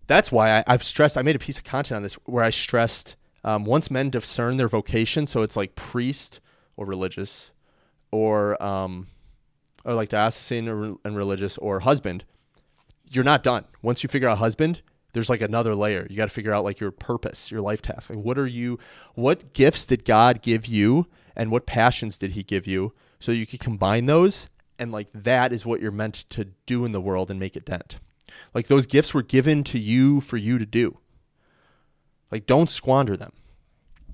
That's 0.07 0.33
why 0.33 0.63
I, 0.67 0.73
have 0.73 0.83
stressed. 0.83 1.17
I 1.17 1.23
made 1.23 1.37
a 1.37 1.39
piece 1.39 1.59
of 1.59 1.65
content 1.65 1.97
on 1.97 2.03
this 2.03 2.15
where 2.25 2.45
I 2.45 2.51
stressed 2.51 3.17
um, 3.45 3.65
once 3.65 3.91
men 3.91 4.11
discern 4.11 4.57
their 4.57 4.69
vocation, 4.69 5.27
so 5.27 5.43
it's 5.43 5.57
like 5.57 5.75
priest 5.75 6.41
or 6.77 6.85
religious, 6.87 7.51
or 8.11 8.63
um, 8.63 9.09
or 9.85 9.95
like 9.95 10.09
diocesan 10.09 10.69
or, 10.69 10.97
and 11.05 11.17
religious 11.17 11.57
or 11.59 11.81
husband. 11.81 12.25
You're 13.11 13.25
not 13.25 13.43
done. 13.43 13.65
Once 13.81 14.03
you 14.03 14.09
figure 14.09 14.29
out 14.29 14.39
husband, 14.39 14.83
there's 15.13 15.29
like 15.31 15.41
another 15.41 15.75
layer. 15.75 16.07
You 16.09 16.17
got 16.17 16.29
to 16.29 16.35
figure 16.35 16.53
out 16.53 16.65
like 16.65 16.81
your 16.81 16.91
purpose, 16.91 17.51
your 17.51 17.61
life 17.61 17.83
task. 17.83 18.11
Like 18.11 18.19
what 18.19 18.39
are 18.39 18.47
you? 18.47 18.79
What 19.15 19.53
gifts 19.53 19.87
did 19.87 20.05
God 20.05 20.43
give 20.43 20.67
you, 20.67 21.07
and 21.37 21.51
what 21.51 21.67
passions 21.67 22.19
did 22.19 22.33
He 22.33 22.43
give 22.43 22.67
you, 22.67 22.93
so 23.23 23.33
you 23.33 23.47
could 23.47 23.61
combine 23.61 24.07
those 24.07 24.49
and 24.83 24.91
like 24.91 25.09
that 25.13 25.53
is 25.53 25.65
what 25.65 25.81
you're 25.81 25.93
meant 25.93 26.29
to 26.31 26.47
do 26.67 26.85
in 26.85 26.91
the 26.91 27.01
world 27.01 27.31
and 27.31 27.39
make 27.39 27.55
a 27.55 27.61
dent. 27.61 28.01
Like 28.53 28.67
those 28.67 28.85
gifts 28.85 29.15
were 29.15 29.23
given 29.23 29.63
to 29.65 29.79
you 29.79 30.21
for 30.21 30.37
you 30.37 30.59
to 30.59 30.67
do. 30.67 30.99
Like 32.33 32.47
don't 32.47 32.69
squander 32.69 33.17
them. 33.17 33.33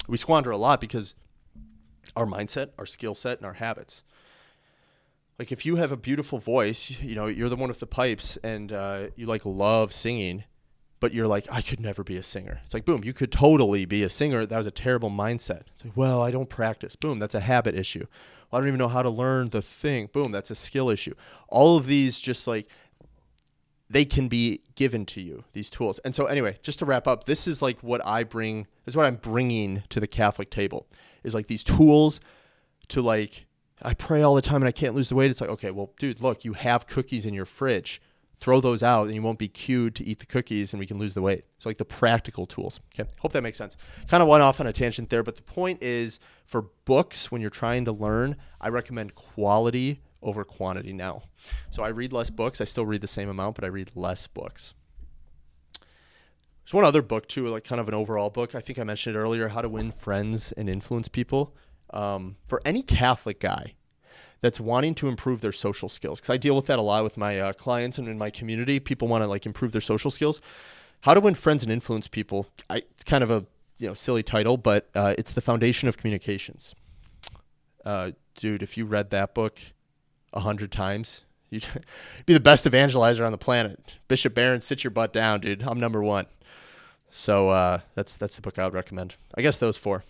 We 0.06 0.18
squander 0.18 0.50
a 0.50 0.58
lot 0.58 0.80
because 0.80 1.14
our 2.14 2.26
mindset, 2.26 2.70
our 2.78 2.84
skill 2.84 3.14
set, 3.14 3.38
and 3.38 3.46
our 3.46 3.54
habits. 3.54 4.02
Like 5.38 5.52
if 5.52 5.64
you 5.64 5.76
have 5.76 5.90
a 5.90 5.96
beautiful 5.96 6.38
voice, 6.38 7.00
you 7.00 7.14
know, 7.14 7.26
you're 7.26 7.48
the 7.48 7.56
one 7.56 7.68
with 7.68 7.80
the 7.80 7.86
pipes, 7.86 8.36
and 8.42 8.70
uh, 8.70 9.08
you 9.16 9.24
like 9.24 9.46
love 9.46 9.92
singing, 9.92 10.44
but 11.00 11.14
you're 11.14 11.28
like, 11.28 11.46
I 11.50 11.62
could 11.62 11.80
never 11.80 12.04
be 12.04 12.16
a 12.16 12.22
singer. 12.22 12.60
It's 12.64 12.74
like, 12.74 12.84
boom, 12.84 13.04
you 13.04 13.14
could 13.14 13.32
totally 13.32 13.86
be 13.86 14.02
a 14.02 14.10
singer. 14.10 14.44
That 14.44 14.58
was 14.58 14.66
a 14.66 14.70
terrible 14.72 15.10
mindset. 15.10 15.62
It's 15.72 15.84
like, 15.84 15.96
well, 15.96 16.22
I 16.22 16.30
don't 16.30 16.48
practice. 16.48 16.96
Boom, 16.96 17.18
that's 17.18 17.34
a 17.34 17.40
habit 17.40 17.74
issue. 17.74 18.06
I 18.52 18.58
don't 18.58 18.68
even 18.68 18.78
know 18.78 18.88
how 18.88 19.02
to 19.02 19.10
learn 19.10 19.50
the 19.50 19.62
thing. 19.62 20.08
Boom, 20.12 20.32
that's 20.32 20.50
a 20.50 20.54
skill 20.54 20.90
issue. 20.90 21.14
All 21.48 21.76
of 21.76 21.86
these 21.86 22.20
just 22.20 22.46
like 22.46 22.68
they 23.90 24.04
can 24.04 24.28
be 24.28 24.62
given 24.74 25.06
to 25.06 25.20
you 25.20 25.44
these 25.52 25.70
tools. 25.70 25.98
And 26.00 26.14
so 26.14 26.26
anyway, 26.26 26.58
just 26.62 26.78
to 26.80 26.84
wrap 26.84 27.06
up, 27.06 27.24
this 27.24 27.46
is 27.46 27.62
like 27.62 27.80
what 27.80 28.04
I 28.06 28.24
bring 28.24 28.66
this 28.84 28.92
is 28.92 28.96
what 28.96 29.06
I'm 29.06 29.16
bringing 29.16 29.82
to 29.90 30.00
the 30.00 30.06
Catholic 30.06 30.50
table 30.50 30.86
is 31.22 31.34
like 31.34 31.46
these 31.46 31.64
tools 31.64 32.20
to 32.88 33.02
like 33.02 33.46
I 33.82 33.94
pray 33.94 34.22
all 34.22 34.34
the 34.34 34.42
time 34.42 34.62
and 34.62 34.68
I 34.68 34.72
can't 34.72 34.94
lose 34.94 35.08
the 35.08 35.14
weight. 35.14 35.30
It's 35.30 35.40
like, 35.40 35.50
okay, 35.50 35.70
well, 35.70 35.92
dude, 35.98 36.20
look, 36.20 36.44
you 36.44 36.54
have 36.54 36.86
cookies 36.86 37.24
in 37.26 37.34
your 37.34 37.44
fridge 37.44 38.02
throw 38.38 38.60
those 38.60 38.84
out 38.84 39.06
and 39.06 39.14
you 39.16 39.20
won't 39.20 39.38
be 39.38 39.48
cued 39.48 39.96
to 39.96 40.04
eat 40.04 40.20
the 40.20 40.26
cookies 40.26 40.72
and 40.72 40.78
we 40.78 40.86
can 40.86 40.96
lose 40.96 41.14
the 41.14 41.20
weight. 41.20 41.44
So 41.58 41.68
like 41.68 41.78
the 41.78 41.84
practical 41.84 42.46
tools. 42.46 42.80
Okay. 42.94 43.10
Hope 43.18 43.32
that 43.32 43.42
makes 43.42 43.58
sense. 43.58 43.76
Kind 44.06 44.22
of 44.22 44.28
went 44.28 44.44
off 44.44 44.60
on 44.60 44.66
a 44.68 44.72
tangent 44.72 45.10
there, 45.10 45.24
but 45.24 45.34
the 45.34 45.42
point 45.42 45.82
is 45.82 46.20
for 46.46 46.62
books 46.84 47.32
when 47.32 47.40
you're 47.40 47.50
trying 47.50 47.84
to 47.86 47.92
learn, 47.92 48.36
I 48.60 48.68
recommend 48.68 49.16
quality 49.16 50.02
over 50.22 50.44
quantity 50.44 50.92
now. 50.92 51.24
So 51.70 51.82
I 51.82 51.88
read 51.88 52.12
less 52.12 52.30
books. 52.30 52.60
I 52.60 52.64
still 52.64 52.86
read 52.86 53.00
the 53.00 53.08
same 53.08 53.28
amount, 53.28 53.56
but 53.56 53.64
I 53.64 53.68
read 53.68 53.90
less 53.96 54.28
books. 54.28 54.72
There's 56.64 56.74
one 56.74 56.84
other 56.84 57.02
book 57.02 57.26
too, 57.26 57.46
like 57.48 57.64
kind 57.64 57.80
of 57.80 57.88
an 57.88 57.94
overall 57.94 58.30
book. 58.30 58.54
I 58.54 58.60
think 58.60 58.78
I 58.78 58.84
mentioned 58.84 59.16
it 59.16 59.18
earlier, 59.18 59.48
How 59.48 59.62
to 59.62 59.68
Win 59.68 59.90
Friends 59.90 60.52
and 60.52 60.68
Influence 60.68 61.08
People. 61.08 61.56
Um, 61.90 62.36
for 62.46 62.60
any 62.64 62.82
Catholic 62.82 63.40
guy, 63.40 63.74
that's 64.40 64.60
wanting 64.60 64.94
to 64.96 65.08
improve 65.08 65.40
their 65.40 65.52
social 65.52 65.88
skills 65.88 66.20
because 66.20 66.32
I 66.32 66.36
deal 66.36 66.54
with 66.54 66.66
that 66.66 66.78
a 66.78 66.82
lot 66.82 67.04
with 67.04 67.16
my 67.16 67.38
uh, 67.38 67.52
clients 67.52 67.98
and 67.98 68.06
in 68.06 68.18
my 68.18 68.30
community. 68.30 68.78
People 68.78 69.08
want 69.08 69.24
to 69.24 69.28
like 69.28 69.46
improve 69.46 69.72
their 69.72 69.80
social 69.80 70.10
skills. 70.10 70.40
How 71.02 71.14
to 71.14 71.20
win 71.20 71.34
friends 71.34 71.62
and 71.62 71.72
influence 71.72 72.08
people. 72.08 72.48
I, 72.68 72.76
it's 72.76 73.04
kind 73.04 73.24
of 73.24 73.30
a 73.30 73.46
you 73.78 73.88
know 73.88 73.94
silly 73.94 74.22
title, 74.22 74.56
but 74.56 74.88
uh, 74.94 75.14
it's 75.18 75.32
the 75.32 75.40
foundation 75.40 75.88
of 75.88 75.96
communications. 75.96 76.74
Uh, 77.84 78.12
dude, 78.34 78.62
if 78.62 78.76
you 78.76 78.84
read 78.84 79.10
that 79.10 79.34
book 79.34 79.58
a 80.32 80.40
hundred 80.40 80.70
times, 80.70 81.22
you'd 81.50 81.66
be 82.26 82.34
the 82.34 82.40
best 82.40 82.64
evangelizer 82.64 83.24
on 83.24 83.32
the 83.32 83.38
planet. 83.38 83.96
Bishop 84.06 84.34
Barron, 84.34 84.60
sit 84.60 84.84
your 84.84 84.90
butt 84.90 85.12
down, 85.12 85.40
dude. 85.40 85.62
I'm 85.62 85.78
number 85.78 86.02
one. 86.02 86.26
So 87.10 87.48
uh, 87.48 87.80
that's 87.94 88.16
that's 88.16 88.36
the 88.36 88.42
book 88.42 88.58
I 88.58 88.64
would 88.64 88.74
recommend. 88.74 89.16
I 89.34 89.42
guess 89.42 89.58
those 89.58 89.76
four. 89.76 90.04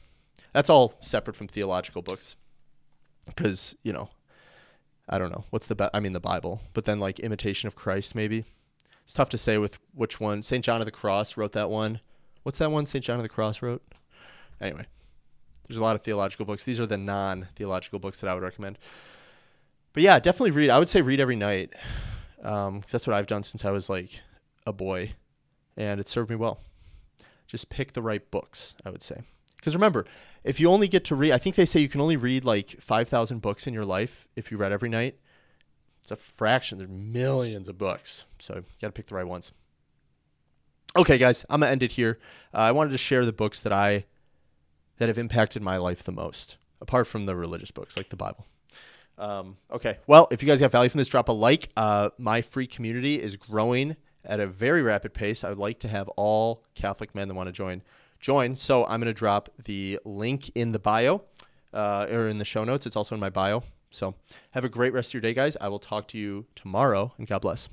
That's 0.53 0.69
all 0.71 0.95
separate 1.01 1.37
from 1.37 1.47
theological 1.47 2.03
books, 2.03 2.35
because 3.27 3.77
you 3.83 3.93
know 3.93 4.09
I 5.09 5.19
don't 5.19 5.31
know 5.31 5.45
what's 5.50 5.67
the 5.67 5.75
best. 5.75 5.91
I 5.95 6.00
mean 6.00 6.12
the 6.12 6.21
Bible, 6.21 6.61
but 6.75 6.85
then 6.85 7.00
like 7.00 7.19
imitation 7.21 7.67
of 7.67 7.77
Christ 7.77 8.15
maybe. 8.15 8.45
It's 9.05 9.15
tough 9.15 9.31
to 9.31 9.38
say 9.38 9.57
with 9.57 9.79
which 9.95 10.21
one. 10.21 10.43
Saint 10.43 10.65
John 10.65 10.81
of 10.81 10.85
the 10.85 10.91
Cross 10.91 11.37
wrote 11.37 11.53
that 11.53 11.71
one. 11.71 12.00
What's 12.43 12.59
that 12.59 12.71
one 12.71 12.85
Saint 12.85 13.05
John 13.05 13.17
of 13.17 13.23
the 13.23 13.29
Cross 13.29 13.62
wrote? 13.62 13.83
Anyway, 14.61 14.85
there's 15.67 15.79
a 15.79 15.83
lot 15.83 15.97
of 15.97 16.03
theological 16.03 16.45
books. 16.45 16.65
These 16.65 16.79
are 16.79 16.87
the 16.87 16.99
non-theological 16.99 18.00
books 18.00 18.21
that 18.21 18.29
I 18.29 18.35
would 18.35 18.43
recommend. 18.43 18.79
But 19.95 20.03
yeah, 20.03 20.19
definitely 20.19 20.50
read. 20.50 20.71
I 20.71 20.79
would 20.79 20.88
say 20.88 21.00
read 21.00 21.21
every 21.21 21.37
night. 21.37 21.73
Um, 22.43 22.83
that's 22.91 23.07
what 23.07 23.15
I've 23.15 23.27
done 23.27 23.43
since 23.43 23.65
I 23.65 23.71
was 23.71 23.88
like 23.88 24.21
a 24.67 24.73
boy, 24.73 25.15
and 25.77 26.00
it 26.00 26.09
served 26.09 26.29
me 26.31 26.37
well. 26.37 26.61
Just 27.47 27.71
pick 27.71 27.95
the 27.95 28.03
right 28.03 28.31
books. 28.31 28.75
I 28.85 28.91
would 28.91 29.03
say. 29.03 29.23
Because 29.59 29.75
remember, 29.75 30.07
if 30.45 30.61
you 30.61 30.71
only 30.71 30.88
get 30.88 31.05
to 31.07 31.15
read, 31.15 31.33
I 31.33 31.38
think 31.38 31.57
they 31.57 31.67
say 31.67 31.81
you 31.81 31.88
can 31.88 32.00
only 32.00 32.17
read 32.17 32.45
like 32.45 32.81
5,000 32.81 33.41
books 33.41 33.67
in 33.67 33.75
your 33.75 33.85
life 33.85 34.27
if 34.35 34.50
you 34.50 34.57
read 34.57 34.73
every 34.73 34.88
night. 34.88 35.19
It's 36.00 36.11
a 36.11 36.17
fraction. 36.17 36.79
There's 36.79 36.91
millions 36.91 37.69
of 37.69 37.77
books. 37.77 38.25
So 38.38 38.55
you 38.55 38.65
got 38.81 38.88
to 38.88 38.93
pick 38.93 39.07
the 39.07 39.15
right 39.15 39.27
ones. 39.27 39.53
Okay, 40.97 41.19
guys, 41.19 41.45
I'm 41.50 41.61
going 41.61 41.69
to 41.69 41.73
end 41.73 41.83
it 41.83 41.93
here. 41.93 42.19
Uh, 42.55 42.59
I 42.59 42.73
wanted 42.73 42.93
to 42.93 42.99
share 42.99 43.27
the 43.27 43.33
books 43.33 43.61
that 43.61 43.73
I 43.73 44.07
that 44.97 45.09
have 45.09 45.19
impacted 45.19 45.62
my 45.62 45.77
life 45.77 46.03
the 46.03 46.12
most, 46.12 46.57
apart 46.81 47.07
from 47.07 47.27
the 47.27 47.37
religious 47.37 47.71
books 47.71 47.97
like 47.97 48.09
the 48.09 48.17
Bible. 48.17 48.47
Um, 49.17 49.59
okay, 49.71 49.99
well, 50.07 50.29
if 50.31 50.43
you 50.43 50.49
guys 50.49 50.61
got 50.61 50.73
value 50.73 50.88
from 50.88 50.99
this, 50.99 51.09
drop 51.09 51.29
a 51.29 51.33
like. 51.33 51.69
Uh, 51.77 52.11
my 52.19 52.41
free 52.41 52.67
community 52.67 53.21
is 53.21 53.37
growing 53.37 53.97
at 54.25 54.41
a 54.41 54.47
very 54.47 54.83
rapid 54.83 55.12
pace. 55.15 55.45
I 55.45 55.50
would 55.50 55.59
like 55.59 55.81
to 55.81 55.88
have 55.88 56.09
all 56.11 56.65
Catholic 56.75 57.15
men 57.15 57.29
that 57.29 57.35
want 57.35 57.49
to 57.49 57.53
join 57.53 57.83
join. 58.21 58.57
So 58.57 58.85
I'm 58.87 59.01
going 59.01 59.07
to 59.07 59.15
drop 59.15 59.49
the 59.65 59.99
link 60.05 60.51
in 60.55 60.73
the 60.73 60.79
bio 60.79 61.23
uh, 61.73 62.07
or 62.11 62.29
in 62.29 62.39
the 62.39 62.45
show 62.45 62.65
notes. 62.65 62.87
It's 62.87 62.97
also 62.97 63.15
in 63.15 63.21
my 63.21 63.31
bio. 63.31 63.63
So 63.91 64.15
have 64.53 64.65
a 64.65 64.69
great 64.69 64.93
rest 64.93 65.11
of 65.11 65.15
your 65.15 65.21
day, 65.23 65.35
guys. 65.35 65.57
I 65.61 65.69
will 65.69 65.79
talk 65.79 66.09
to 66.09 66.19
you 66.19 66.47
tomorrow, 66.55 67.13
and 67.19 67.27
God 67.27 67.41
bless. 67.41 67.69